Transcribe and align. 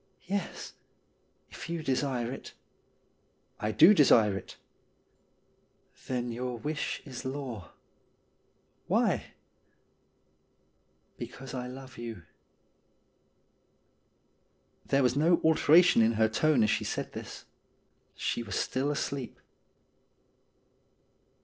'Yes, 0.23 0.73
if 1.51 1.69
you 1.69 1.83
desire 1.83 2.31
it.'' 2.31 2.53
I 3.59 3.71
do 3.71 3.93
desire 3.93 4.35
it.'' 4.35 4.57
Then 6.07 6.31
your 6.31 6.57
wish 6.57 7.03
is 7.05 7.23
law.'' 7.23 7.69
Why?'' 8.87 9.33
Because 11.19 11.53
I 11.53 11.67
love 11.67 11.99
you.'' 11.99 12.23
There 14.87 15.03
was 15.03 15.15
no 15.15 15.39
alteration 15.43 16.01
in 16.01 16.13
her 16.13 16.27
tone 16.27 16.63
as 16.63 16.71
she 16.71 16.83
said 16.83 17.13
this. 17.13 17.45
She 18.15 18.41
was 18.41 18.55
still 18.55 18.89
asleep. 18.89 19.39